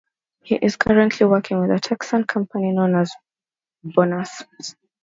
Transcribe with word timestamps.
He 0.41 0.55
is 0.55 0.77
currently 0.77 1.27
working 1.27 1.59
with 1.59 1.69
a 1.69 1.79
Texan 1.79 2.23
company 2.23 2.71
known 2.71 2.95
as 2.95 3.11
Bonusxp. 3.85 4.73